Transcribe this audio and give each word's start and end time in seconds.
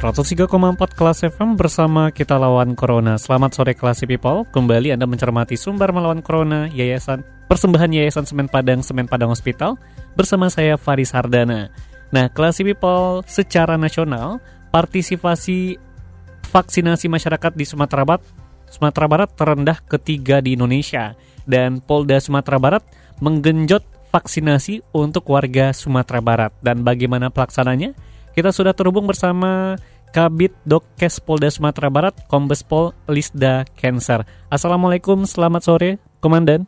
103,4 0.00 0.48
kelas 0.96 1.28
FM 1.28 1.60
bersama 1.60 2.08
kita 2.08 2.40
lawan 2.40 2.72
Corona. 2.72 3.20
Selamat 3.20 3.52
sore 3.52 3.76
Classy 3.76 4.08
People. 4.08 4.48
Kembali 4.48 4.96
Anda 4.96 5.04
mencermati 5.04 5.60
Sumber 5.60 5.92
Melawan 5.92 6.24
Corona, 6.24 6.72
Yayasan 6.72 7.20
Persembahan 7.52 7.92
Yayasan 7.92 8.24
Semen 8.24 8.48
Padang, 8.48 8.80
Semen 8.80 9.04
Padang 9.04 9.28
Hospital 9.28 9.76
bersama 10.16 10.48
saya 10.48 10.80
Faris 10.80 11.12
Hardana. 11.12 11.68
Nah, 12.16 12.32
Classy 12.32 12.64
People 12.64 13.20
secara 13.28 13.76
nasional 13.76 14.40
partisipasi 14.72 15.76
vaksinasi 16.48 17.12
masyarakat 17.12 17.52
di 17.52 17.68
Sumatera 17.68 18.08
Barat 18.08 18.24
Sumatera 18.72 19.04
Barat 19.04 19.36
terendah 19.36 19.84
ketiga 19.84 20.40
di 20.40 20.56
Indonesia 20.56 21.12
dan 21.44 21.84
Polda 21.84 22.16
Sumatera 22.24 22.56
Barat 22.56 22.82
menggenjot 23.20 23.84
vaksinasi 24.16 24.80
untuk 24.96 25.28
warga 25.28 25.76
Sumatera 25.76 26.24
Barat 26.24 26.56
dan 26.64 26.88
bagaimana 26.88 27.28
pelaksananya? 27.28 27.92
Kita 28.30 28.54
sudah 28.54 28.70
terhubung 28.70 29.10
bersama 29.10 29.74
Kabit 30.14 30.54
Dokes 30.62 31.18
Polda 31.18 31.50
Sumatera 31.50 31.90
Barat, 31.90 32.14
Kombes 32.30 32.62
Pol 32.62 32.94
Lisda 33.10 33.66
Cancer. 33.74 34.22
Assalamualaikum, 34.46 35.26
selamat 35.26 35.62
sore, 35.66 35.90
Komandan. 36.22 36.66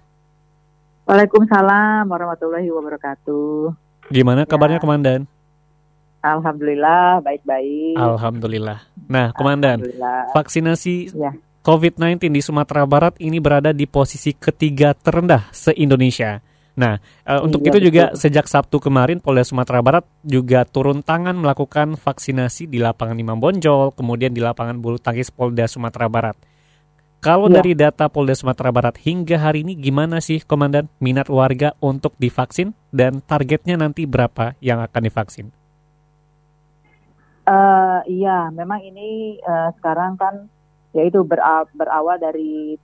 Waalaikumsalam 1.07 2.07
warahmatullahi 2.07 2.67
wabarakatuh. 2.67 3.75
Gimana 4.11 4.43
kabarnya, 4.43 4.79
ya. 4.79 4.83
Komandan? 4.83 5.21
Alhamdulillah, 6.23 7.19
baik-baik. 7.23 7.99
Alhamdulillah. 7.99 8.79
Nah, 9.11 9.35
Komandan, 9.35 9.83
vaksinasi 10.35 11.15
ya. 11.15 11.35
COVID-19 11.63 12.31
di 12.31 12.43
Sumatera 12.43 12.83
Barat 12.87 13.15
ini 13.23 13.39
berada 13.39 13.71
di 13.71 13.87
posisi 13.87 14.35
ketiga 14.35 14.95
terendah 14.99 15.51
se-Indonesia. 15.55 16.43
Nah, 16.73 16.97
uh, 17.29 17.45
untuk 17.45 17.61
iya, 17.61 17.69
itu 17.69 17.79
juga 17.93 18.05
betul. 18.09 18.21
sejak 18.25 18.47
Sabtu 18.49 18.81
kemarin 18.81 19.21
Polda 19.21 19.45
Sumatera 19.45 19.85
Barat 19.85 20.05
juga 20.25 20.65
turun 20.65 21.05
tangan 21.05 21.37
melakukan 21.37 22.01
vaksinasi 22.01 22.65
di 22.65 22.81
lapangan 22.81 23.17
Imam 23.21 23.37
Bonjol, 23.37 23.93
kemudian 23.93 24.33
di 24.33 24.41
lapangan 24.41 24.81
bulu 24.81 24.97
tangkis 24.97 25.29
Polda 25.29 25.69
Sumatera 25.69 26.09
Barat. 26.09 26.37
Kalau 27.23 27.47
ya. 27.47 27.61
dari 27.61 27.77
data 27.77 28.09
Polda 28.09 28.35
Sumatera 28.35 28.73
Barat 28.73 28.99
hingga 29.05 29.39
hari 29.39 29.63
ini 29.63 29.77
gimana 29.79 30.19
sih 30.19 30.43
Komandan 30.43 30.91
minat 30.99 31.29
warga 31.29 31.77
untuk 31.79 32.17
divaksin 32.17 32.75
dan 32.91 33.21
targetnya 33.23 33.79
nanti 33.79 34.09
berapa 34.09 34.59
yang 34.59 34.83
akan 34.83 35.03
divaksin? 35.07 35.47
Uh, 37.47 38.01
iya, 38.09 38.49
memang 38.51 38.81
ini 38.83 39.39
uh, 39.45 39.71
sekarang 39.79 40.19
kan 40.19 40.49
yaitu 40.97 41.23
berawal 41.23 42.17
dari 42.19 42.75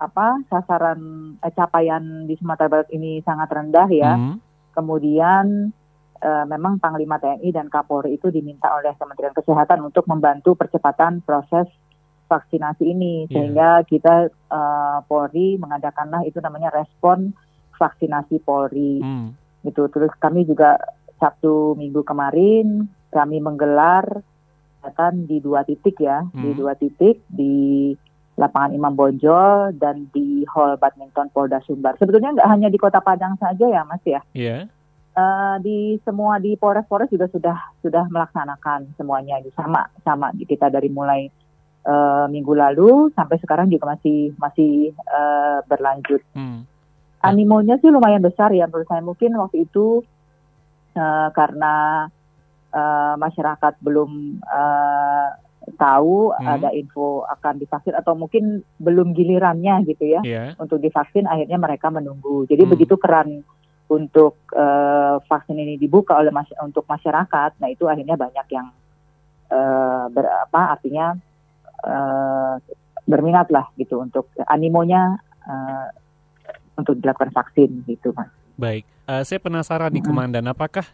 apa 0.00 0.40
sasaran 0.48 1.00
eh, 1.44 1.52
capaian 1.52 2.24
di 2.24 2.34
Sumatera 2.40 2.72
Barat 2.72 2.88
ini 2.90 3.20
sangat 3.20 3.52
rendah 3.52 3.88
ya. 3.92 4.16
Hmm. 4.16 4.40
Kemudian 4.72 5.68
eh, 6.24 6.44
memang 6.48 6.80
Panglima 6.80 7.20
TNI 7.20 7.52
dan 7.52 7.68
Kapolri 7.68 8.16
itu 8.16 8.32
diminta 8.32 8.72
oleh 8.72 8.96
Kementerian 8.96 9.36
Kesehatan 9.36 9.84
untuk 9.84 10.08
membantu 10.08 10.56
percepatan 10.56 11.20
proses 11.20 11.68
vaksinasi 12.32 12.86
ini 12.86 13.26
yeah. 13.28 13.32
sehingga 13.36 13.70
kita 13.84 14.32
eh, 14.32 14.98
Polri 15.04 15.60
mengadakanlah 15.60 16.24
itu 16.24 16.40
namanya 16.40 16.72
respon 16.72 17.36
vaksinasi 17.76 18.40
Polri. 18.40 19.04
Hmm. 19.04 19.36
Gitu. 19.60 19.84
Terus 19.92 20.10
kami 20.16 20.48
juga 20.48 20.80
Sabtu 21.20 21.76
Minggu 21.76 22.00
kemarin 22.00 22.88
kami 23.12 23.44
menggelar 23.44 24.24
di 25.12 25.44
dua 25.44 25.60
titik 25.60 26.00
ya, 26.00 26.24
hmm. 26.24 26.40
di 26.40 26.50
dua 26.56 26.72
titik 26.72 27.20
di 27.28 27.92
lapangan 28.40 28.72
Imam 28.72 28.96
Bonjol 28.96 29.76
dan 29.76 30.08
di 30.16 30.48
Hall 30.48 30.80
Badminton 30.80 31.28
Polda 31.36 31.60
Sumbar. 31.68 32.00
Sebetulnya 32.00 32.32
nggak 32.32 32.48
hanya 32.48 32.72
di 32.72 32.80
Kota 32.80 33.04
Padang 33.04 33.36
saja 33.36 33.68
ya, 33.68 33.84
Mas 33.84 34.00
ya. 34.08 34.24
Iya. 34.32 34.48
Yeah. 34.48 34.62
Uh, 35.10 35.58
di 35.60 35.98
semua 36.06 36.38
di 36.38 36.54
Polres-Polres 36.54 37.10
juga 37.10 37.26
sudah 37.28 37.58
sudah 37.82 38.06
melaksanakan 38.08 38.94
semuanya 38.94 39.42
sama 39.58 39.90
sama 40.06 40.30
kita 40.38 40.70
dari 40.70 40.86
mulai 40.86 41.26
uh, 41.84 42.30
minggu 42.30 42.54
lalu 42.54 43.10
sampai 43.18 43.36
sekarang 43.42 43.68
juga 43.68 43.90
masih 43.98 44.32
masih 44.38 44.94
uh, 45.10 45.66
berlanjut. 45.66 46.22
Hmm. 46.32 46.62
Animonya 47.20 47.76
sih 47.82 47.92
lumayan 47.92 48.24
besar 48.24 48.54
ya 48.54 48.64
menurut 48.64 48.88
saya 48.88 49.04
mungkin 49.04 49.36
waktu 49.36 49.68
itu 49.68 50.00
uh, 50.96 51.28
karena 51.36 52.06
uh, 52.72 53.14
masyarakat 53.20 53.76
belum 53.84 54.40
uh, 54.40 55.28
tahu 55.80 56.36
hmm. 56.36 56.44
ada 56.44 56.68
info 56.76 57.24
akan 57.24 57.56
divaksin 57.56 57.96
atau 57.96 58.12
mungkin 58.12 58.60
belum 58.76 59.16
gilirannya 59.16 59.88
gitu 59.88 60.04
ya 60.04 60.20
yeah. 60.20 60.52
untuk 60.60 60.76
divaksin 60.84 61.24
akhirnya 61.24 61.56
mereka 61.56 61.88
menunggu 61.88 62.44
jadi 62.44 62.68
hmm. 62.68 62.72
begitu 62.76 63.00
keran 63.00 63.40
untuk 63.88 64.36
uh, 64.52 65.18
vaksin 65.24 65.56
ini 65.56 65.80
dibuka 65.80 66.20
oleh 66.20 66.28
mas 66.28 66.52
untuk 66.60 66.84
masyarakat 66.84 67.56
nah 67.56 67.68
itu 67.72 67.88
akhirnya 67.88 68.20
banyak 68.20 68.46
yang 68.52 68.68
uh, 69.48 70.06
berapa 70.12 70.60
artinya 70.76 71.16
uh, 71.82 72.60
berminat 73.08 73.48
lah 73.48 73.72
gitu 73.80 74.04
untuk 74.04 74.28
animonya 74.46 75.16
uh, 75.48 75.88
untuk 76.76 77.00
dilakukan 77.00 77.32
vaksin 77.32 77.88
gitu 77.88 78.12
mas 78.12 78.28
baik 78.60 78.84
uh, 79.08 79.24
saya 79.24 79.40
penasaran 79.40 79.90
nih 79.90 80.04
komandan 80.04 80.44
apakah 80.46 80.84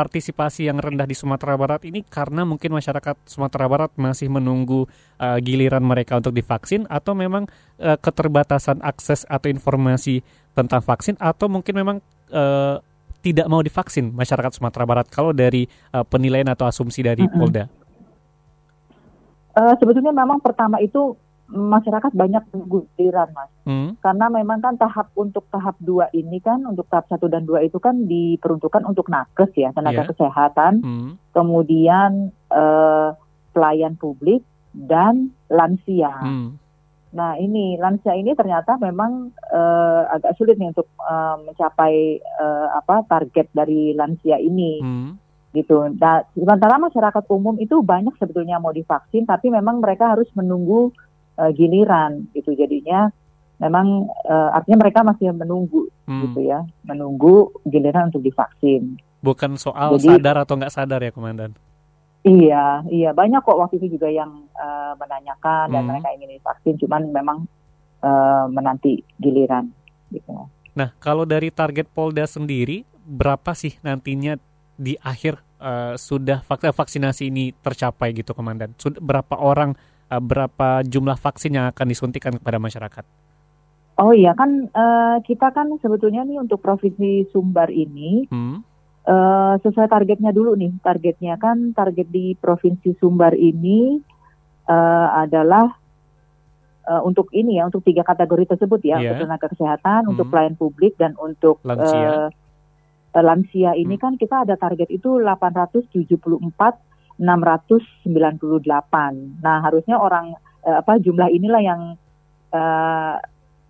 partisipasi 0.00 0.64
yang 0.64 0.80
rendah 0.80 1.04
di 1.04 1.12
Sumatera 1.12 1.60
Barat 1.60 1.84
ini 1.84 2.00
karena 2.00 2.48
mungkin 2.48 2.72
masyarakat 2.72 3.20
Sumatera 3.28 3.68
Barat 3.68 3.92
masih 4.00 4.32
menunggu 4.32 4.88
uh, 5.20 5.36
giliran 5.44 5.84
mereka 5.84 6.16
untuk 6.16 6.32
divaksin 6.32 6.88
atau 6.88 7.12
memang 7.12 7.44
uh, 7.76 8.00
keterbatasan 8.00 8.80
akses 8.80 9.28
atau 9.28 9.52
informasi 9.52 10.24
tentang 10.56 10.80
vaksin 10.80 11.20
atau 11.20 11.52
mungkin 11.52 11.76
memang 11.76 11.96
uh, 12.32 12.80
tidak 13.20 13.44
mau 13.52 13.60
divaksin 13.60 14.08
masyarakat 14.16 14.56
Sumatera 14.56 14.88
Barat 14.88 15.06
kalau 15.12 15.36
dari 15.36 15.68
uh, 15.92 16.00
penilaian 16.08 16.48
atau 16.48 16.64
asumsi 16.64 17.04
dari 17.04 17.28
Polda? 17.28 17.68
Uh, 19.52 19.76
sebetulnya 19.76 20.16
memang 20.16 20.40
pertama 20.40 20.80
itu 20.80 21.12
masyarakat 21.50 22.12
banyak 22.14 22.44
giliran 22.96 23.28
mas 23.34 23.50
hmm. 23.66 23.98
karena 23.98 24.26
memang 24.30 24.62
kan 24.62 24.78
tahap 24.78 25.10
untuk 25.18 25.44
tahap 25.50 25.74
dua 25.82 26.06
ini 26.14 26.38
kan 26.38 26.62
untuk 26.62 26.86
tahap 26.86 27.10
satu 27.10 27.26
dan 27.26 27.42
dua 27.44 27.66
itu 27.66 27.82
kan 27.82 28.06
diperuntukkan 28.06 28.86
untuk 28.86 29.10
nakes 29.10 29.50
ya 29.58 29.74
tenaga 29.74 30.06
yeah. 30.06 30.08
kesehatan 30.14 30.72
hmm. 30.80 31.10
kemudian 31.34 32.30
uh, 32.54 33.12
pelayan 33.50 33.98
publik 33.98 34.46
dan 34.70 35.34
lansia 35.50 36.14
hmm. 36.22 36.54
nah 37.10 37.34
ini 37.34 37.74
lansia 37.82 38.14
ini 38.14 38.32
ternyata 38.38 38.78
memang 38.78 39.34
uh, 39.50 40.06
agak 40.14 40.38
sulit 40.38 40.54
nih 40.54 40.70
untuk 40.70 40.86
uh, 41.02 41.34
mencapai 41.42 42.22
uh, 42.38 42.78
apa 42.78 43.02
target 43.10 43.50
dari 43.50 43.92
lansia 43.98 44.38
ini 44.38 44.78
hmm 44.80 45.30
gitu. 45.50 45.82
Nah, 45.98 46.22
sementara 46.30 46.78
masyarakat 46.78 47.24
umum 47.26 47.58
itu 47.58 47.82
banyak 47.82 48.14
sebetulnya 48.22 48.62
mau 48.62 48.70
divaksin, 48.70 49.26
tapi 49.26 49.50
memang 49.50 49.82
mereka 49.82 50.14
harus 50.14 50.30
menunggu 50.38 50.94
uh, 51.40 51.50
giliran 51.56 52.28
gitu. 52.36 52.52
Jadinya 52.52 53.08
memang 53.56 54.08
uh, 54.28 54.50
artinya 54.52 54.84
mereka 54.84 55.00
masih 55.00 55.32
menunggu 55.32 55.88
hmm. 56.04 56.20
gitu 56.28 56.40
ya. 56.44 56.60
Menunggu 56.84 57.48
giliran 57.64 58.12
untuk 58.12 58.20
divaksin. 58.20 59.00
Bukan 59.24 59.56
soal 59.56 59.96
Jadi, 59.96 60.20
sadar 60.20 60.44
atau 60.44 60.54
nggak 60.60 60.72
sadar 60.72 61.00
ya 61.00 61.12
komandan? 61.12 61.56
Iya 62.20 62.84
iya. 62.92 63.10
Banyak 63.16 63.40
kok 63.40 63.56
waktu 63.56 63.80
itu 63.80 63.96
juga 63.96 64.12
yang 64.12 64.44
uh, 64.52 64.92
menanyakan 65.00 65.72
hmm. 65.72 65.74
dan 65.76 65.82
mereka 65.88 66.08
ingin 66.12 66.30
divaksin 66.36 66.76
cuman 66.76 67.02
memang 67.08 67.38
uh, 68.04 68.44
menanti 68.52 69.00
giliran 69.16 69.72
gitu. 70.12 70.48
Nah 70.76 70.92
kalau 71.00 71.24
dari 71.24 71.48
target 71.48 71.88
Polda 71.88 72.28
sendiri 72.28 72.84
berapa 73.00 73.56
sih 73.56 73.74
nantinya 73.80 74.36
di 74.80 74.96
akhir 74.96 75.40
uh, 75.60 75.94
sudah 76.00 76.40
vaksinasi 76.48 77.28
ini 77.28 77.52
tercapai 77.52 78.16
gitu 78.16 78.32
komandan? 78.32 78.72
Sudah 78.80 79.00
berapa 79.00 79.36
orang 79.36 79.76
uh, 80.10 80.22
berapa 80.22 80.82
jumlah 80.82 81.16
vaksin 81.16 81.56
yang 81.56 81.70
akan 81.70 81.86
disuntikan 81.86 82.34
kepada 82.36 82.58
masyarakat? 82.58 83.04
Oh 84.00 84.16
iya 84.16 84.32
kan 84.32 84.68
uh, 84.72 85.20
kita 85.22 85.52
kan 85.52 85.70
sebetulnya 85.78 86.24
nih 86.24 86.40
untuk 86.40 86.64
provinsi 86.64 87.28
Sumbar 87.30 87.68
ini 87.68 88.24
hmm. 88.32 88.56
uh, 89.04 89.54
sesuai 89.60 89.92
targetnya 89.92 90.32
dulu 90.32 90.56
nih 90.56 90.72
targetnya 90.80 91.36
kan 91.36 91.76
target 91.76 92.08
di 92.08 92.32
provinsi 92.32 92.96
Sumbar 92.96 93.36
ini 93.36 94.00
uh, 94.64 95.08
adalah 95.20 95.68
uh, 96.88 97.02
untuk 97.04 97.28
ini 97.36 97.60
ya 97.60 97.68
untuk 97.68 97.84
tiga 97.84 98.00
kategori 98.00 98.56
tersebut 98.56 98.80
ya 98.80 98.96
yeah. 98.98 99.12
untuk 99.12 99.28
tenaga 99.28 99.46
kesehatan, 99.52 100.00
hmm. 100.08 100.10
untuk 100.16 100.26
pelayan 100.32 100.56
publik 100.56 100.96
dan 100.96 101.12
untuk 101.20 101.60
lansia. 101.60 102.32
Uh, 103.12 103.22
lansia 103.22 103.74
ini 103.74 103.98
Hmm. 103.98 104.02
kan 104.06 104.12
kita 104.14 104.46
ada 104.46 104.54
target 104.54 104.86
itu 104.88 105.18
874 105.18 106.89
698. 107.20 108.08
Nah, 109.44 109.56
harusnya 109.60 110.00
orang 110.00 110.32
eh, 110.64 110.76
apa 110.80 110.96
jumlah 110.96 111.28
inilah 111.28 111.60
yang 111.60 111.82
eh, 112.50 113.16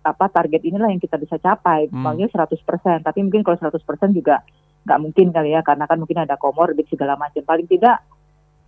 apa 0.01 0.25
target 0.33 0.63
inilah 0.63 0.87
yang 0.87 1.03
kita 1.03 1.19
bisa 1.19 1.35
capai. 1.37 1.91
Hmm. 1.91 2.01
Maunya 2.01 2.31
100%, 2.31 2.55
tapi 3.03 3.19
mungkin 3.21 3.43
kalau 3.43 3.59
100% 3.59 3.75
juga 4.15 4.39
nggak 4.81 4.97
mungkin 4.97 5.29
kali 5.29 5.53
ya 5.53 5.61
karena 5.61 5.85
kan 5.85 6.01
mungkin 6.01 6.23
ada 6.23 6.39
komorbid 6.39 6.87
segala 6.87 7.19
macam. 7.19 7.43
Paling 7.43 7.67
tidak 7.67 7.99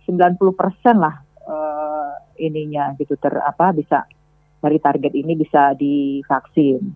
90% 0.04 0.36
lah 1.00 1.16
eh, 1.48 2.12
ininya 2.44 2.92
gitu 3.00 3.16
ter 3.16 3.40
apa 3.40 3.72
bisa 3.72 4.04
dari 4.60 4.76
target 4.78 5.12
ini 5.16 5.32
bisa 5.32 5.72
divaksin. 5.72 6.92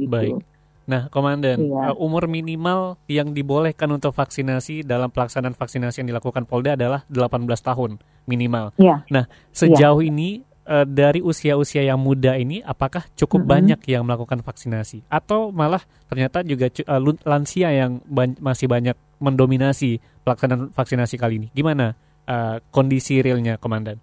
Gitu. 0.00 0.08
Baik. 0.08 0.40
Nah, 0.88 1.12
Komandan, 1.12 1.68
Iya. 1.68 1.92
uh, 1.92 1.96
umur 2.00 2.24
minimal 2.24 2.96
yang 3.12 3.36
dibolehkan 3.36 3.92
untuk 3.92 4.16
vaksinasi 4.16 4.88
dalam 4.88 5.12
pelaksanaan 5.12 5.52
vaksinasi 5.52 6.00
yang 6.00 6.16
dilakukan 6.16 6.48
Polda 6.48 6.80
adalah 6.80 7.04
18 7.12 7.60
tahun 7.60 8.00
minimal. 8.24 8.72
Iya. 8.80 9.04
Nah, 9.12 9.28
sejauh 9.52 10.00
ini 10.00 10.48
uh, 10.64 10.88
dari 10.88 11.20
usia-usia 11.20 11.84
yang 11.84 12.00
muda 12.00 12.40
ini, 12.40 12.64
apakah 12.64 13.04
cukup 13.12 13.44
Mhm. 13.44 13.48
banyak 13.52 13.80
yang 13.84 14.02
melakukan 14.08 14.40
vaksinasi, 14.40 15.04
atau 15.12 15.52
malah 15.52 15.84
ternyata 16.08 16.40
juga 16.40 16.72
uh, 16.72 17.00
lansia 17.28 17.68
yang 17.68 18.00
ban- 18.08 18.40
masih 18.40 18.64
banyak 18.64 18.96
mendominasi 19.20 20.00
pelaksanaan 20.24 20.72
vaksinasi 20.72 21.20
kali 21.20 21.36
ini? 21.36 21.48
Gimana 21.52 21.92
uh, 22.24 22.64
kondisi 22.72 23.20
realnya, 23.20 23.60
Komandan? 23.60 24.00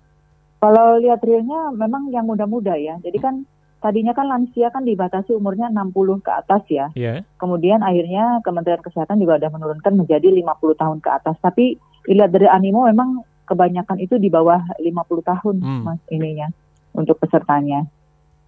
Kalau 0.61 0.97
lihat 0.97 1.21
realnya 1.21 1.69
memang 1.73 2.09
yang 2.09 2.25
muda-muda 2.25 2.73
ya. 2.77 2.97
Jadi 3.01 3.17
kan 3.21 3.45
tadinya 3.85 4.11
kan 4.11 4.25
lansia 4.25 4.67
kan 4.67 4.81
dibatasi 4.81 5.29
umurnya 5.31 5.69
60 5.69 5.93
ke 6.19 6.31
atas 6.33 6.65
ya. 6.67 6.89
Ya, 6.91 7.21
Kemudian 7.37 7.79
akhirnya 7.79 8.41
Kementerian 8.41 8.81
Kesehatan 8.81 9.21
juga 9.21 9.37
sudah 9.37 9.53
menurunkan 9.53 9.93
menjadi 9.93 10.25
50 10.25 10.41
tahun 10.73 10.97
ke 10.97 11.09
atas. 11.11 11.37
Tapi 11.37 11.77
dilihat 12.03 12.33
dari 12.33 12.49
animo 12.49 12.83
memang 12.83 13.21
kebanyakan 13.45 14.01
itu 14.01 14.17
di 14.17 14.27
bawah 14.27 14.57
50 14.75 14.89
tahun 15.21 15.55
Hmm. 15.61 15.83
Mas 15.85 16.01
ininya 16.09 16.49
untuk 16.91 17.21
pesertanya. 17.21 17.85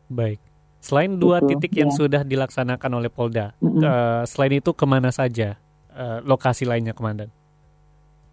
baik. 0.09 0.41
Selain 0.79 1.11
dua 1.11 1.37
Gitu, 1.39 1.53
titik 1.53 1.73
yang 1.75 1.91
ya. 1.91 1.97
sudah 1.97 2.21
dilaksanakan 2.23 2.91
oleh 2.95 3.09
Polda, 3.09 3.51
Mm-mm. 3.59 3.81
uh, 3.81 4.23
selain 4.23 4.55
itu 4.55 4.71
ke 4.71 4.85
mana 4.85 5.11
saja 5.11 5.59
uh, 5.91 6.23
lokasi 6.23 6.63
lainnya, 6.63 6.95
Komandan? 6.95 7.27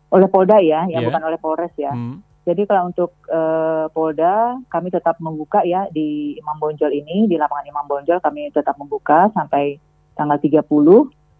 Oleh 0.09 0.29
Polda 0.29 0.63
ya, 0.63 0.87
yang 0.87 1.03
Iya. 1.03 1.09
bukan 1.11 1.23
oleh 1.25 1.39
Polres 1.39 1.75
ya. 1.75 1.91
Hmm. 1.91 2.23
Jadi 2.45 2.69
kalau 2.69 2.93
untuk 2.93 3.17
eh, 3.33 3.89
Polda 3.89 4.61
kami 4.69 4.93
tetap 4.93 5.17
membuka 5.17 5.65
ya 5.65 5.89
di 5.89 6.37
Imam 6.37 6.61
Bonjol 6.61 6.93
ini 6.93 7.25
di 7.25 7.41
lapangan 7.41 7.65
Imam 7.65 7.89
Bonjol 7.89 8.21
kami 8.21 8.53
tetap 8.53 8.77
membuka 8.77 9.33
sampai 9.33 9.81
tanggal 10.13 10.37
30. 10.37 10.61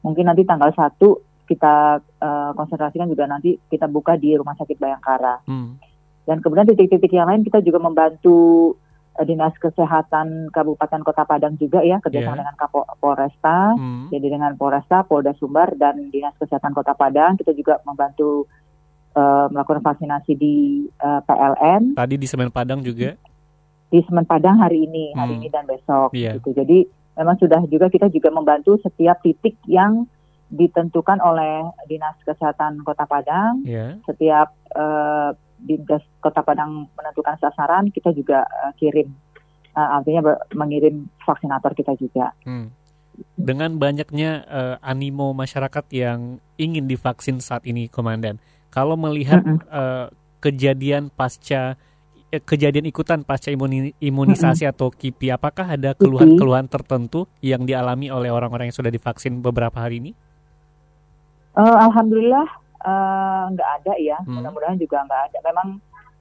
Mungkin 0.05 0.25
nanti 0.25 0.43
tanggal 0.49 0.73
1 0.73 0.97
kita 1.45 2.01
eh, 2.01 2.51
konsentrasikan 2.57 3.09
juga 3.09 3.29
nanti 3.29 3.61
kita 3.69 3.85
buka 3.85 4.17
di 4.17 4.33
Rumah 4.33 4.57
Sakit 4.57 4.81
Bayangkara. 4.81 5.45
Hmm. 5.45 5.77
Dan 6.25 6.41
kemudian 6.41 6.65
titik-titik 6.73 7.13
yang 7.13 7.29
lain 7.29 7.45
kita 7.45 7.61
juga 7.61 7.85
membantu 7.85 8.73
eh, 9.21 9.29
Dinas 9.29 9.53
Kesehatan 9.61 10.49
Kabupaten 10.57 11.05
Kota 11.05 11.29
Padang 11.29 11.61
juga 11.61 11.85
ya 11.85 12.01
kerjasama 12.01 12.33
Iya. 12.33 12.41
dengan 12.49 12.57
Kapolresta. 12.57 13.77
Hmm. 13.77 14.09
Jadi 14.09 14.27
dengan 14.33 14.57
Polresta, 14.57 15.05
Polda 15.05 15.37
Sumbar 15.37 15.77
dan 15.77 16.09
Dinas 16.09 16.33
Kesehatan 16.41 16.73
Kota 16.73 16.97
Padang 16.97 17.37
kita 17.37 17.53
juga 17.53 17.77
membantu 17.85 18.49
eh, 19.15 19.47
melakukan 19.49 19.81
vaksinasi 19.81 20.33
di 20.35 20.55
eh, 20.91 21.21
PLN 21.23 21.95
Tadi 21.95 22.15
di 22.15 22.27
Semen 22.27 22.51
Padang 22.51 22.81
juga. 22.81 23.15
di 23.87 24.03
Semen 24.03 24.25
Padang 24.25 24.59
hari 24.59 24.85
ini, 24.85 25.15
hari 25.15 25.35
Hmm. 25.35 25.41
ini 25.41 25.49
dan 25.49 25.65
besok 25.65 26.11
Iya. 26.11 26.35
gitu. 26.37 26.51
Jadi 26.53 26.83
memang 27.15 27.39
sudah 27.39 27.63
juga 27.65 27.87
kita 27.87 28.11
juga 28.11 28.27
membantu 28.29 28.75
setiap 28.79 29.23
titik 29.23 29.55
yang 29.65 30.11
ditentukan 30.49 31.19
oleh 31.19 31.63
Dinas 31.85 32.15
Kesehatan 32.21 32.83
Kota 32.83 33.05
Padang. 33.05 33.63
Ya. 33.63 33.95
Setiap 34.03 34.51
eh, 34.71 35.31
Dinas 35.57 36.03
Kota 36.19 36.43
Padang 36.43 36.91
menentukan 36.91 37.39
sasaran, 37.39 37.89
kita 37.89 38.11
juga 38.11 38.43
eh, 38.43 38.73
kirim. 38.77 39.09
Eh, 39.71 39.89
artinya 39.93 40.23
mengirim 40.53 41.07
vaksinator 41.21 41.71
kita 41.73 41.95
juga. 41.95 42.35
Hmm. 42.43 42.75
Dengan 43.35 43.79
banyaknya 43.79 44.31
eh, 44.45 44.77
animo 44.81 45.31
masyarakat 45.33 45.87
yang 45.91 46.39
ingin 46.57 46.85
divaksin 46.85 47.39
saat 47.39 47.63
ini, 47.63 47.87
Komandan. 47.87 48.43
Kalau 48.75 48.99
melihat 48.99 49.39
Mm-mm. 49.39 49.63
eh, 49.63 50.07
kejadian 50.43 51.07
pasca 51.09 51.79
eh, 52.29 52.43
kejadian 52.43 52.91
ikutan 52.91 53.23
pasca 53.23 53.55
imuni- 53.55 53.95
imunisasi 54.03 54.67
atau 54.67 54.91
KIPI, 54.91 55.31
apakah 55.31 55.71
ada 55.71 55.95
keluhan-keluhan 55.95 56.67
tertentu 56.67 57.31
yang 57.39 57.63
dialami 57.63 58.11
oleh 58.11 58.35
orang-orang 58.35 58.67
yang 58.69 58.77
sudah 58.77 58.91
divaksin 58.91 59.39
beberapa 59.39 59.79
hari 59.79 60.03
ini? 60.03 60.11
Eh, 61.55 61.77
Alhamdulillah 61.79 62.67
nggak 63.49 63.71
ada 63.81 63.95
ya, 63.97 64.19
Hmm. 64.27 64.43
mudah-mudahan 64.43 64.77
juga 64.77 65.07
nggak 65.07 65.23
ada. 65.31 65.39
Memang 65.47 65.69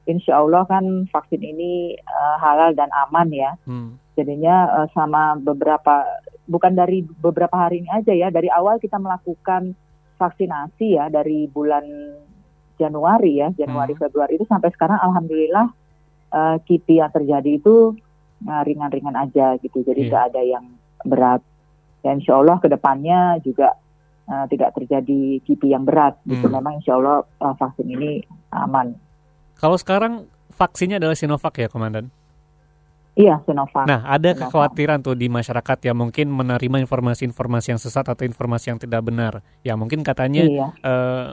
Insya 0.03 0.35
Allah 0.35 0.67
kan 0.67 0.83
vaksin 1.09 1.39
ini 1.39 1.95
eh, 1.95 2.35
halal 2.37 2.77
dan 2.77 2.93
aman 2.93 3.33
ya. 3.33 3.57
Hmm. 3.65 3.97
jadinya 4.13 4.69
eh, 4.77 4.87
sama 4.93 5.33
beberapa 5.41 6.05
bukan 6.45 6.77
dari 6.77 7.01
beberapa 7.01 7.57
hari 7.57 7.81
ini 7.81 7.89
aja 7.89 8.13
ya 8.13 8.29
dari 8.29 8.45
awal 8.45 8.77
kita 8.77 9.01
melakukan 9.01 9.73
vaksinasi 10.21 11.01
ya 11.01 11.09
dari 11.09 11.49
bulan 11.49 11.81
Januari 12.75 13.37
ya 13.37 13.49
Januari 13.51 13.93
Hmm. 13.93 14.01
Februari 14.01 14.35
itu 14.35 14.45
sampai 14.45 14.69
sekarang 14.69 14.97
alhamdulillah 14.97 15.67
eh, 16.29 16.57
KIPI 16.61 16.95
yang 16.97 17.11
terjadi 17.11 17.51
itu 17.53 17.93
eh, 18.43 18.61
ringan-ringan 18.63 19.15
aja 19.15 19.55
gitu 19.57 19.81
jadi 19.81 19.99
Iya. 19.99 20.09
nggak 20.09 20.23
ada 20.29 20.41
yang 20.41 20.65
berat 21.01 21.41
dan 21.99 22.17
Insya 22.17 22.35
Allah 22.35 22.57
ke 22.57 22.67
depannya 22.67 23.19
juga 23.39 23.75
eh, 24.23 24.45
tidak 24.47 24.73
terjadi 24.73 25.19
KIPI 25.41 25.67
yang 25.69 25.83
berat 25.83 26.17
gitu 26.23 26.43
Hmm. 26.43 26.55
memang 26.55 26.73
Insya 26.77 26.95
Allah 26.95 27.21
eh, 27.21 27.53
vaksin 27.53 27.87
ini 27.87 28.11
aman 28.49 28.95
Kalau 29.53 29.75
sekarang 29.75 30.25
vaksinnya 30.49 30.97
adalah 30.97 31.13
Sinovac 31.13 31.55
ya, 31.55 31.65
Komandan? 31.65 32.11
iya 33.13 33.37
Sinovac 33.43 33.85
Nah, 33.85 34.01
ada 34.03 34.27
Sinovac. 34.27 34.49
kekhawatiran 34.49 34.99
tuh 34.99 35.13
di 35.13 35.27
masyarakat 35.27 35.77
yang 35.83 35.97
mungkin 35.99 36.27
menerima 36.27 36.77
informasi-informasi 36.79 37.67
yang 37.69 37.79
sesat 37.79 38.03
atau 38.03 38.23
informasi 38.23 38.65
yang 38.67 38.79
tidak 38.79 39.01
benar. 39.01 39.33
Ya, 39.61 39.73
mungkin 39.73 40.01
katanya 40.01 40.43
iya 40.43 40.67
eh, 40.75 41.29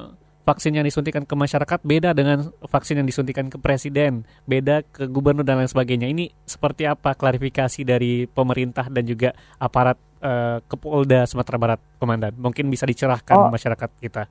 vaksin 0.50 0.75
yang 0.75 0.82
disuntikan 0.82 1.23
ke 1.23 1.31
masyarakat 1.32 1.79
beda 1.87 2.11
dengan 2.11 2.50
vaksin 2.67 2.99
yang 2.99 3.06
disuntikan 3.06 3.47
ke 3.47 3.55
presiden, 3.56 4.26
beda 4.44 4.82
ke 4.82 5.06
gubernur 5.06 5.47
dan 5.47 5.62
lain 5.62 5.70
sebagainya. 5.70 6.11
Ini 6.11 6.35
seperti 6.43 6.91
apa 6.91 7.14
klarifikasi 7.14 7.87
dari 7.87 8.26
pemerintah 8.26 8.91
dan 8.91 9.06
juga 9.06 9.31
aparat 9.56 9.94
eh, 10.20 10.58
Kepolda 10.67 11.25
Sumatera 11.25 11.56
Barat, 11.56 11.81
Komandan? 11.97 12.35
Mungkin 12.35 12.67
bisa 12.67 12.82
dicerahkan 12.85 13.37
Oh. 13.38 13.49
masyarakat 13.49 13.91
kita. 14.02 14.26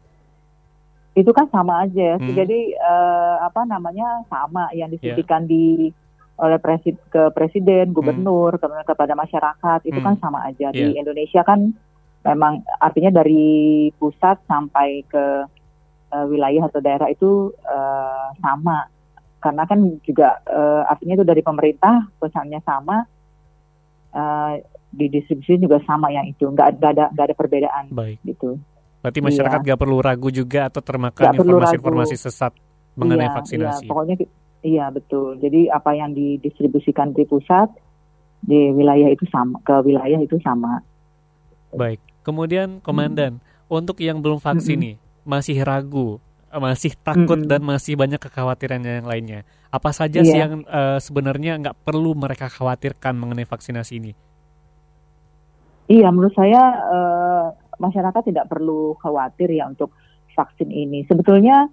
itu 1.15 1.35
kan 1.35 1.49
sama 1.51 1.83
aja. 1.83 2.15
Hmm. 2.15 2.31
Jadi 2.31 2.71
eh, 2.71 3.35
apa 3.41 3.65
namanya 3.65 4.23
sama 4.29 4.71
yang 4.71 4.87
disuntikan 4.87 5.43
di 5.43 5.89
oleh 6.39 6.55
presi, 6.61 6.95
ke 7.11 7.33
presiden, 7.35 7.91
gubernur, 7.91 8.55
kemudian 8.55 8.87
kepada 8.87 9.11
masyarakat 9.17 9.79
itu 9.83 9.99
Hmm. 9.99 10.05
kan 10.05 10.15
sama 10.23 10.47
aja. 10.47 10.71
Di 10.71 10.95
Iya. 10.95 11.03
Indonesia 11.03 11.41
kan 11.43 11.75
memang 12.23 12.63
artinya 12.79 13.11
dari 13.11 13.89
pusat 13.99 14.39
sampai 14.47 15.03
ke 15.03 15.25
eh, 16.09 16.25
wilayah 16.25 16.67
atau 16.67 16.79
daerah 16.81 17.07
itu 17.09 17.53
eh, 17.65 18.27
sama. 18.41 18.89
Karena 19.39 19.63
kan 19.63 19.79
juga 20.03 20.41
eh, 20.45 20.81
artinya 20.89 21.21
itu 21.21 21.25
dari 21.25 21.41
pemerintah 21.41 22.09
pesannya 22.19 22.59
sama. 22.65 23.05
eh, 24.09 24.65
di 24.89 25.05
distribusi 25.05 25.61
juga 25.61 25.77
sama 25.85 26.09
yang 26.09 26.25
itu, 26.25 26.49
nggak 26.49 26.81
ada 26.81 27.13
nggak 27.13 27.25
ada 27.29 27.35
perbedaan 27.37 27.93
Baik. 27.93 28.17
gitu. 28.25 28.57
Berarti 29.05 29.19
masyarakat 29.21 29.59
nggak 29.61 29.79
perlu 29.79 30.01
ragu 30.01 30.33
juga 30.33 30.67
atau 30.67 30.81
termakan 30.81 31.37
informasi-informasi 31.37 32.17
sesat 32.17 32.51
mengenai 32.97 33.29
Iya, 33.29 33.35
vaksinasi. 33.37 33.85
Iya, 33.85 33.89
pokoknya 33.89 34.15
iya 34.65 34.85
betul. 34.91 35.37
Jadi 35.39 35.69
apa 35.71 35.95
yang 35.95 36.11
didistribusikan 36.11 37.13
di 37.13 37.23
pusat 37.23 37.69
di 38.43 38.73
wilayah 38.75 39.07
itu 39.13 39.23
sama 39.31 39.61
ke 39.63 39.75
wilayah 39.87 40.19
itu 40.19 40.35
sama. 40.43 40.83
Baik. 41.71 42.01
Kemudian 42.25 42.83
Komandan, 42.83 43.39
untuk 43.71 44.01
yang 44.03 44.19
belum 44.19 44.43
vaksin 44.43 44.77
nih, 44.81 44.95
masih 45.29 45.61
ragu, 45.61 46.17
masih 46.49 46.97
takut 46.97 47.37
Mm-mm. 47.37 47.45
dan 47.45 47.61
masih 47.61 47.93
banyak 47.93 48.17
kekhawatiran 48.17 48.81
yang 48.81 49.05
lainnya. 49.05 49.45
Apa 49.69 49.93
saja 49.93 50.25
sih 50.25 50.33
Iya. 50.33 50.49
yang 50.49 50.53
eh, 50.65 50.97
sebenarnya 50.97 51.61
nggak 51.61 51.85
perlu 51.85 52.17
mereka 52.17 52.49
khawatirkan 52.49 53.13
mengenai 53.13 53.45
vaksinasi 53.45 53.93
ini? 54.01 54.11
Iya, 55.85 56.09
menurut 56.09 56.33
saya 56.33 56.63
eh, 56.89 57.45
masyarakat 57.77 58.21
tidak 58.33 58.45
perlu 58.49 58.97
khawatir 58.97 59.49
ya 59.49 59.69
untuk 59.69 59.93
vaksin 60.33 60.69
ini. 60.69 61.05
Sebetulnya 61.05 61.69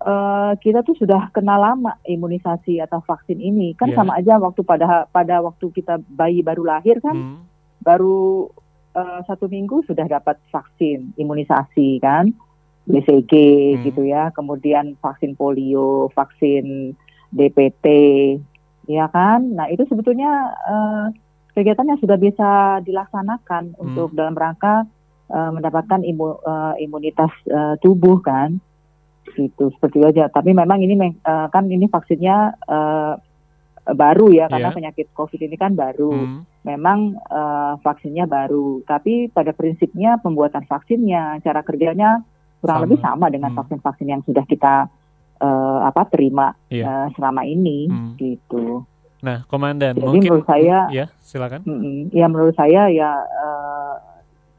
eh, 0.00 0.52
kita 0.60 0.80
tuh 0.80 0.96
sudah 0.96 1.32
kenal 1.32 1.60
lama 1.60 1.96
imunisasi 2.04 2.80
atau 2.80 3.00
vaksin 3.04 3.40
ini. 3.40 3.72
Kan 3.76 3.92
Iya. 3.92 3.96
sama 4.00 4.16
aja 4.20 4.36
waktu 4.36 4.60
pada 4.64 5.04
pada 5.08 5.40
waktu 5.40 5.68
kita 5.68 6.00
bayi 6.08 6.40
baru 6.40 6.64
lahir 6.64 7.00
kan, 7.00 7.16
Hmm, 7.16 7.36
baru 7.80 8.48
eh, 8.94 9.20
satu 9.24 9.48
minggu 9.48 9.84
sudah 9.84 10.04
dapat 10.06 10.36
vaksin 10.48 11.12
imunisasi 11.16 11.98
kan 11.98 12.32
BCG 12.84 13.32
Hmm. 13.32 13.82
gitu 13.88 14.02
ya. 14.04 14.30
Kemudian 14.32 14.96
vaksin 15.00 15.36
polio 15.36 16.12
vaksin 16.12 16.92
DPT 17.32 17.86
ya 18.88 19.08
kan? 19.08 19.56
Nah 19.56 19.66
itu 19.72 19.88
sebetulnya 19.88 20.52
eh, 20.68 21.06
kegiatan 21.54 21.86
yang 21.86 22.00
sudah 22.02 22.18
bisa 22.18 22.82
dilaksanakan 22.82 23.78
untuk 23.78 24.10
dalam 24.12 24.34
rangka 24.34 24.84
uh, 25.30 25.50
mendapatkan 25.54 26.02
imu, 26.02 26.42
uh, 26.42 26.74
imunitas 26.82 27.30
uh, 27.48 27.78
tubuh 27.78 28.18
kan? 28.20 28.58
Gitu 29.38 29.70
seperti 29.78 30.02
itu 30.02 30.06
aja. 30.10 30.24
Tapi 30.28 30.50
memang 30.50 30.82
ini 30.82 30.98
uh, 30.98 31.46
kan 31.48 31.70
ini 31.70 31.86
vaksinnya 31.86 32.58
uh, 32.66 33.14
baru 33.84 34.32
ya 34.32 34.48
karena 34.48 34.72
yeah. 34.72 34.76
penyakit 34.76 35.06
covid 35.14 35.40
ini 35.40 35.56
kan 35.56 35.78
baru. 35.78 36.12
Hmm. 36.12 36.42
memang 36.64 37.20
uh, 37.28 37.76
vaksinnya 37.84 38.24
baru. 38.24 38.80
Tapi 38.88 39.28
pada 39.28 39.52
prinsipnya 39.52 40.16
pembuatan 40.18 40.64
vaksinnya 40.64 41.44
cara 41.44 41.60
kerjanya 41.60 42.24
kurang 42.64 42.80
sama. 42.80 42.84
lebih 42.88 42.98
sama 43.04 43.26
dengan 43.28 43.50
hmm. 43.52 43.58
vaksin-vaksin 43.60 44.08
yang 44.08 44.22
sudah 44.24 44.44
kita 44.48 44.88
uh, 45.44 45.78
apa 45.84 46.08
terima 46.08 46.56
yeah. 46.72 46.80
Iya. 46.80 46.84
uh, 46.88 47.06
selama 47.20 47.42
ini 47.44 47.92
hmm. 47.92 48.16
gitu 48.16 48.88
nah 49.20 49.44
komandan 49.48 49.96
jadi 49.96 50.04
mungkin 50.04 50.30
menurut 50.32 50.48
saya 50.48 50.78
ya 50.92 51.06
silakan 51.24 51.60
mm, 51.64 52.12
ya 52.12 52.26
menurut 52.28 52.56
saya 52.56 52.92
ya 52.92 53.08
uh, 53.24 53.96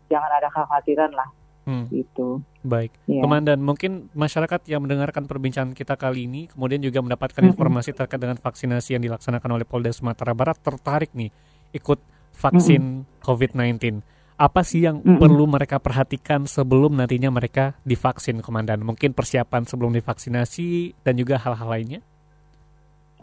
jangan 0.09 0.29
ada 0.29 0.49
kekhawatiran 0.49 1.13
lah 1.13 1.29
Hmm. 1.65 1.89
Itu. 1.89 2.45
Baik, 2.61 2.93
ya. 3.09 3.25
Komandan, 3.25 3.57
mungkin 3.57 4.09
masyarakat 4.13 4.69
yang 4.69 4.85
mendengarkan 4.85 5.25
perbincangan 5.25 5.73
kita 5.73 5.97
kali 5.97 6.29
ini, 6.29 6.45
kemudian 6.45 6.77
juga 6.77 7.01
mendapatkan 7.01 7.41
hmm. 7.41 7.51
informasi 7.57 7.97
terkait 7.97 8.21
dengan 8.21 8.37
vaksinasi 8.37 8.93
yang 8.97 9.01
dilaksanakan 9.01 9.49
oleh 9.49 9.65
Polda 9.65 9.89
Sumatera 9.89 10.37
Barat, 10.37 10.61
tertarik 10.61 11.09
nih 11.17 11.33
ikut 11.73 11.97
vaksin 12.37 13.01
hmm. 13.01 13.25
COVID-19. 13.25 14.01
Apa 14.35 14.67
sih 14.67 14.83
yang 14.83 14.99
hmm. 14.99 15.15
perlu 15.15 15.47
mereka 15.47 15.79
perhatikan 15.79 16.43
sebelum 16.43 16.99
nantinya 16.99 17.31
mereka 17.31 17.79
divaksin, 17.87 18.43
Komandan? 18.43 18.83
Mungkin 18.83 19.15
persiapan 19.15 19.63
sebelum 19.63 19.95
divaksinasi 19.95 20.99
dan 21.07 21.15
juga 21.15 21.39
hal-hal 21.39 21.71
lainnya? 21.71 22.01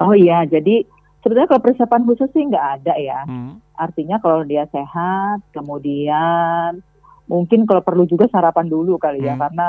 Oh 0.01 0.17
iya, 0.17 0.49
jadi 0.49 0.89
sebenarnya 1.21 1.53
kalau 1.53 1.63
persiapan 1.69 2.03
khusus 2.09 2.33
sih 2.33 2.49
nggak 2.49 2.67
ada 2.81 2.95
ya. 2.97 3.21
Hmm. 3.29 3.61
Artinya 3.77 4.17
kalau 4.25 4.41
dia 4.49 4.65
sehat, 4.73 5.45
kemudian 5.53 6.81
mungkin 7.33 7.65
kalau 7.65 7.81
perlu 7.81 8.05
juga 8.05 8.27
sarapan 8.29 8.67
dulu 8.67 8.99
kali 8.99 9.23
ya 9.23 9.33
hmm. 9.33 9.41
karena 9.41 9.69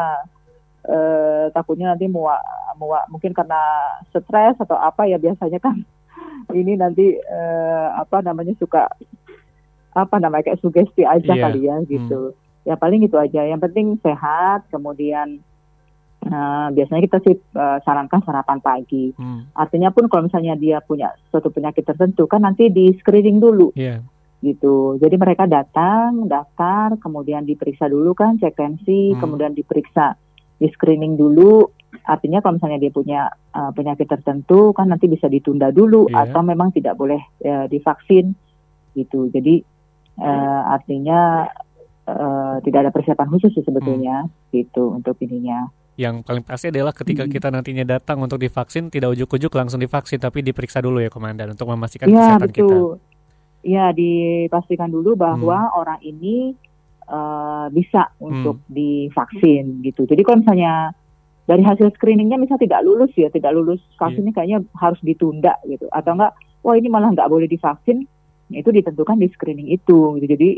eh, 0.83 1.45
takutnya 1.53 1.93
nanti 1.93 2.09
muak 2.09 2.41
muak 2.75 3.07
mungkin 3.07 3.31
karena 3.31 3.61
stres 4.11 4.57
atau 4.57 4.75
apa 4.75 5.05
ya 5.07 5.15
biasanya 5.21 5.63
kan 5.63 5.79
ini 6.59 6.75
nanti 6.75 7.15
eh, 7.15 7.87
apa 7.93 8.19
namanya 8.25 8.51
suka 8.57 8.89
apa 9.93 10.15
namanya 10.19 10.51
kayak 10.51 10.61
sugesti 10.61 11.05
aja 11.05 11.33
yeah. 11.33 11.43
kali 11.45 11.59
ya 11.69 11.75
gitu. 11.85 12.33
Hmm. 12.33 12.67
Ya 12.67 12.75
paling 12.79 13.01
itu 13.05 13.15
aja. 13.19 13.45
Yang 13.45 13.61
penting 13.69 13.87
sehat, 13.99 14.65
kemudian 14.71 15.43
uh, 16.27 16.67
biasanya 16.71 17.01
kita 17.05 17.17
sih 17.23 17.35
uh, 17.55 17.77
sarankan 17.83 18.21
sarapan 18.25 18.59
pagi. 18.59 19.13
Hmm. 19.15 19.47
Artinya 19.53 19.93
pun 19.93 20.07
kalau 20.07 20.25
misalnya 20.27 20.57
dia 20.57 20.79
punya 20.81 21.11
suatu 21.29 21.51
penyakit 21.51 21.85
tertentu 21.85 22.25
kan 22.25 22.43
nanti 22.43 22.71
di 22.71 22.91
screening 22.99 23.39
dulu. 23.39 23.71
Yeah 23.77 24.01
gitu. 24.43 24.99
Jadi 24.99 25.15
mereka 25.15 25.47
datang, 25.47 26.27
daftar, 26.27 26.99
kemudian 26.99 27.47
diperiksa 27.47 27.87
dulu 27.87 28.11
kan, 28.11 28.35
cek 28.35 28.59
tensi, 28.59 29.15
hmm. 29.15 29.23
kemudian 29.23 29.55
diperiksa, 29.55 30.19
di 30.59 30.67
screening 30.67 31.15
dulu. 31.15 31.63
Artinya 32.03 32.43
kalau 32.43 32.59
misalnya 32.59 32.83
dia 32.83 32.91
punya 32.91 33.21
uh, 33.55 33.71
penyakit 33.71 34.11
tertentu 34.11 34.75
kan 34.75 34.91
nanti 34.91 35.07
bisa 35.07 35.31
ditunda 35.31 35.71
dulu 35.71 36.11
yeah. 36.11 36.27
atau 36.27 36.43
memang 36.43 36.75
tidak 36.75 36.99
boleh 36.99 37.21
uh, 37.47 37.65
divaksin 37.71 38.35
gitu. 38.97 39.31
Jadi 39.31 39.63
uh, 40.19 40.61
artinya 40.73 41.47
uh, 42.09 42.57
tidak 42.61 42.87
ada 42.87 42.91
persiapan 42.91 43.27
khusus 43.31 43.53
sebetulnya 43.55 44.27
hmm. 44.27 44.51
gitu 44.53 44.93
untuk 44.93 45.17
ininya. 45.23 45.69
Yang 45.93 46.25
paling 46.25 46.41
pasti 46.41 46.73
adalah 46.73 46.89
ketika 46.89 47.23
hmm. 47.25 47.31
kita 47.31 47.47
nantinya 47.53 47.85
datang 47.85 48.17
untuk 48.17 48.41
divaksin 48.41 48.89
tidak 48.89 49.13
ujuk-ujuk 49.13 49.53
langsung 49.53 49.77
divaksin 49.77 50.17
tapi 50.17 50.41
diperiksa 50.41 50.81
dulu 50.81 50.97
ya 50.97 51.13
komandan 51.13 51.53
untuk 51.53 51.69
memastikan 51.69 52.09
ya, 52.09 52.17
kesehatan 52.17 52.49
betul. 52.49 52.65
kita. 52.65 52.77
Ya, 53.63 53.85
dipastikan 53.95 54.91
dulu 54.91 55.15
bahwa 55.15 55.71
hmm. 55.71 55.79
orang 55.79 55.99
ini 56.03 56.51
uh, 57.07 57.71
bisa 57.71 58.11
untuk 58.19 58.59
hmm. 58.59 58.69
divaksin 58.73 59.65
gitu. 59.85 60.03
Jadi 60.03 60.21
kalau 60.25 60.43
misalnya 60.43 60.91
dari 61.43 61.63
hasil 61.63 61.91
screeningnya 61.95 62.39
misal 62.39 62.55
tidak 62.55 62.83
lulus 62.83 63.11
ya, 63.15 63.27
tidak 63.31 63.51
lulus 63.51 63.79
vaksinnya 63.99 64.31
yeah. 64.31 64.35
kayaknya 64.35 64.59
harus 64.79 64.99
ditunda 65.03 65.53
gitu. 65.67 65.87
Atau 65.91 66.15
enggak, 66.15 66.31
wah 66.63 66.75
ini 66.75 66.87
malah 66.87 67.11
nggak 67.11 67.27
boleh 67.27 67.47
divaksin, 67.47 68.07
itu 68.57 68.69
ditentukan 68.69 69.17
di 69.17 69.27
screening 69.31 69.69
itu. 69.73 70.17
Gitu. 70.19 70.27
Jadi 70.29 70.49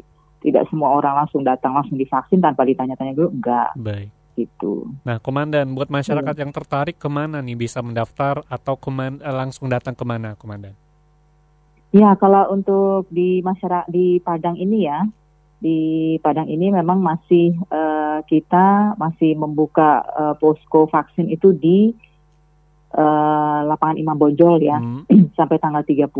tidak 0.45 0.69
semua 0.69 0.93
orang 0.93 1.25
langsung 1.25 1.41
datang 1.41 1.73
langsung 1.73 1.97
divaksin 1.97 2.43
tanpa 2.43 2.67
ditanya-tanya 2.67 3.17
dulu, 3.17 3.29
enggak. 3.33 3.73
Baik. 3.79 4.09
Gitu. 4.35 4.91
Nah, 5.07 5.17
komandan, 5.23 5.71
buat 5.73 5.87
masyarakat 5.87 6.35
hmm. 6.35 6.43
yang 6.43 6.51
tertarik 6.51 6.99
ke 6.99 7.07
mana 7.07 7.39
nih 7.39 7.55
bisa 7.55 7.79
mendaftar 7.79 8.43
atau 8.51 8.75
keman, 8.75 9.23
eh, 9.23 9.31
langsung 9.31 9.71
datang 9.71 9.95
ke 9.95 10.03
mana, 10.03 10.35
komandan? 10.35 10.75
Ya, 11.95 12.11
kalau 12.19 12.51
untuk 12.51 13.07
di 13.07 13.39
masyarakat 13.39 13.87
di 13.87 14.19
Padang 14.19 14.59
ini 14.59 14.83
ya, 14.83 15.07
di 15.63 15.79
Padang 16.19 16.51
ini 16.51 16.67
memang 16.67 16.99
masih 16.99 17.55
uh, 17.71 18.19
kita 18.27 18.99
masih 18.99 19.39
membuka 19.39 20.03
uh, 20.03 20.35
posko 20.35 20.91
vaksin 20.91 21.31
itu 21.31 21.55
di 21.55 21.95
uh, 22.93 23.59
lapangan 23.65 23.97
Imam 23.97 24.19
Bonjol 24.19 24.61
ya 24.61 24.77
hmm. 24.77 25.31
sampai 25.37 25.57
tanggal 25.57 25.81
30 25.81 26.11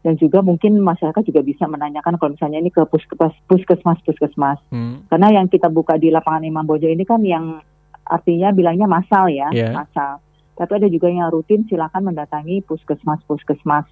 dan 0.00 0.16
juga 0.16 0.40
mungkin 0.40 0.80
masyarakat 0.80 1.22
juga 1.28 1.44
bisa 1.44 1.68
menanyakan 1.68 2.16
kalau 2.16 2.32
misalnya 2.32 2.58
ini 2.60 2.72
ke 2.72 2.80
puskesmas 2.88 3.36
puskesmas 3.44 4.00
puskesmas 4.00 4.58
hmm. 4.72 5.12
karena 5.12 5.40
yang 5.40 5.46
kita 5.46 5.68
buka 5.68 6.00
di 6.00 6.08
lapangan 6.08 6.44
Imam 6.44 6.64
Bonjol 6.64 6.96
ini 6.96 7.04
kan 7.04 7.20
yang 7.20 7.60
artinya 8.08 8.48
bilangnya 8.50 8.88
massal 8.88 9.28
ya 9.28 9.52
yeah. 9.52 9.76
massal 9.76 10.24
tapi 10.60 10.76
ada 10.76 10.92
juga 10.92 11.08
yang 11.08 11.32
rutin 11.32 11.64
silakan 11.72 12.12
mendatangi 12.12 12.60
puskesmas 12.68 13.24
puskesmas 13.24 13.88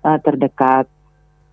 uh, 0.00 0.16
terdekat. 0.24 0.88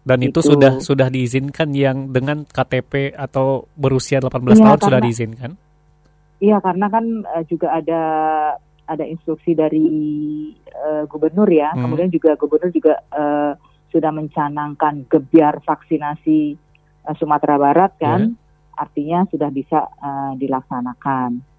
Dan 0.07 0.23
itu, 0.23 0.39
itu 0.39 0.55
sudah 0.55 0.79
sudah 0.79 1.11
diizinkan 1.11 1.75
yang 1.75 2.11
dengan 2.15 2.47
KTP 2.47 3.11
atau 3.11 3.67
berusia 3.75 4.23
18 4.23 4.23
ya, 4.23 4.31
tahun 4.39 4.63
karena, 4.63 4.79
sudah 4.87 4.99
diizinkan? 5.03 5.51
Iya, 6.39 6.57
karena 6.63 6.87
kan 6.87 7.05
uh, 7.27 7.43
juga 7.47 7.75
ada 7.75 8.01
ada 8.83 9.03
instruksi 9.03 9.51
dari 9.51 9.83
uh, 10.75 11.03
gubernur 11.11 11.47
ya. 11.51 11.75
Hmm. 11.75 11.87
Kemudian 11.87 12.07
juga 12.07 12.39
gubernur 12.39 12.71
juga 12.71 13.03
uh, 13.11 13.59
sudah 13.93 14.09
mencanangkan 14.09 15.05
gebiar 15.05 15.61
vaksinasi 15.61 16.57
uh, 17.05 17.15
Sumatera 17.21 17.61
Barat 17.61 17.93
kan. 18.01 18.33
Yeah. 18.33 18.41
Artinya 18.73 19.19
sudah 19.29 19.53
bisa 19.53 19.85
uh, 20.01 20.33
dilaksanakan. 20.33 21.53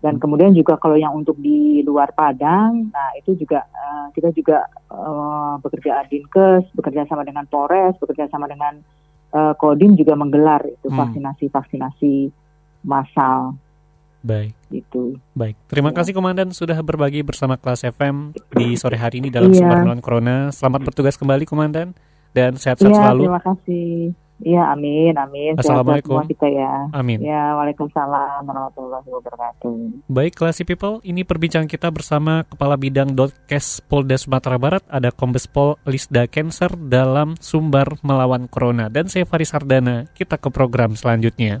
Dan 0.00 0.16
kemudian 0.16 0.56
juga 0.56 0.80
kalau 0.80 0.96
yang 0.96 1.12
untuk 1.12 1.36
di 1.36 1.84
luar 1.84 2.12
Padang, 2.16 2.88
nah 2.88 3.12
itu 3.20 3.36
juga 3.36 3.68
uh, 3.68 4.08
kita 4.16 4.32
juga 4.32 4.64
uh, 4.88 5.60
bekerja 5.60 6.08
Dinkes, 6.08 6.72
bekerja 6.72 7.04
sama 7.04 7.24
dengan 7.24 7.44
Polres, 7.44 7.96
bekerja 8.00 8.28
sama 8.32 8.48
dengan 8.48 8.80
uh, 9.36 9.52
Kodim 9.60 10.00
juga 10.00 10.16
menggelar 10.16 10.64
itu 10.64 10.88
hmm. 10.88 10.96
vaksinasi-vaksinasi 10.96 12.14
massal. 12.88 13.60
Baik. 14.20 14.52
Itu. 14.68 15.16
Baik. 15.32 15.56
Terima 15.68 15.90
ya. 15.92 15.96
kasih 16.00 16.12
Komandan 16.12 16.52
sudah 16.52 16.76
berbagi 16.84 17.24
bersama 17.24 17.56
kelas 17.56 17.88
FM 17.88 18.36
di 18.52 18.76
sore 18.76 19.00
hari 19.00 19.24
ini 19.24 19.32
dalam 19.32 19.50
iya. 19.50 19.64
Sumber 19.64 19.78
Melawan 19.84 20.02
Corona. 20.04 20.36
Selamat 20.52 20.80
bertugas 20.84 21.16
kembali 21.16 21.48
Komandan 21.48 21.96
dan 22.36 22.60
sehat-sehat 22.60 22.92
iya, 22.92 23.00
selalu. 23.00 23.22
Terima 23.26 23.42
kasih. 23.42 23.90
Iya, 24.40 24.72
amin, 24.72 25.12
amin. 25.20 25.52
Assalamualaikum. 25.60 26.24
Kita 26.24 26.48
ya. 26.48 26.88
Amin. 26.96 27.20
Ya, 27.20 27.52
waalaikumsalam 27.60 28.40
warahmatullahi 28.48 29.04
wabarakatuh. 29.04 30.08
Baik, 30.08 30.32
Classy 30.32 30.64
People, 30.64 31.04
ini 31.04 31.28
perbincangan 31.28 31.68
kita 31.68 31.92
bersama 31.92 32.48
Kepala 32.48 32.80
Bidang 32.80 33.12
Dotkes 33.12 33.84
Polda 33.84 34.16
Sumatera 34.16 34.56
Barat, 34.56 34.84
ada 34.88 35.12
Kombes 35.12 35.44
Pol 35.44 35.76
Lisda 35.84 36.24
Cancer 36.24 36.72
dalam 36.72 37.36
Sumber 37.36 38.00
Melawan 38.00 38.48
Corona. 38.48 38.88
Dan 38.88 39.12
saya 39.12 39.28
Faris 39.28 39.52
Sardana, 39.52 40.08
kita 40.16 40.40
ke 40.40 40.48
program 40.48 40.96
selanjutnya. 40.96 41.60